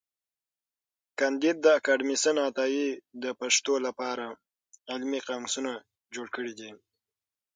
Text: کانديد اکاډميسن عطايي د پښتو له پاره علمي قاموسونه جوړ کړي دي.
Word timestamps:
کانديد 1.19 1.57
اکاډميسن 1.77 2.35
عطايي 2.47 2.87
د 3.23 3.25
پښتو 3.39 3.73
له 3.85 3.91
پاره 3.99 4.27
علمي 4.91 5.19
قاموسونه 5.27 5.71
جوړ 6.13 6.27
کړي 6.35 6.53
دي. 6.59 6.71